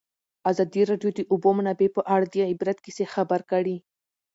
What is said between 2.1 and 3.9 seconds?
اړه د عبرت کیسې خبر کړي.